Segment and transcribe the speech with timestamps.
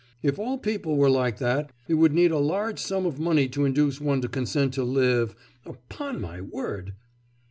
[0.23, 3.65] If all people were like that, it would need a large sum of money to
[3.65, 6.93] induce one to consent to live upon my word!